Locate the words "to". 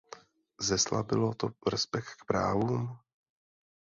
1.33-1.49